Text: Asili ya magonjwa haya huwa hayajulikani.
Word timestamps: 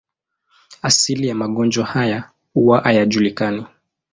Asili 0.81 1.27
ya 1.27 1.35
magonjwa 1.35 1.85
haya 1.85 2.29
huwa 2.53 2.79
hayajulikani. 2.81 3.65